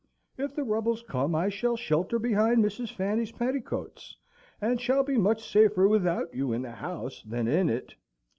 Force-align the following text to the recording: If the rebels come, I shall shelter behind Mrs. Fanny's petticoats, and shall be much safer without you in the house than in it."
If 0.35 0.55
the 0.55 0.63
rebels 0.63 1.03
come, 1.07 1.35
I 1.35 1.49
shall 1.49 1.77
shelter 1.77 2.17
behind 2.17 2.57
Mrs. 2.65 2.91
Fanny's 2.91 3.31
petticoats, 3.31 4.17
and 4.59 4.81
shall 4.81 5.03
be 5.03 5.15
much 5.15 5.47
safer 5.47 5.87
without 5.87 6.33
you 6.33 6.53
in 6.53 6.63
the 6.63 6.71
house 6.71 7.21
than 7.21 7.47
in 7.47 7.69
it." 7.69 7.93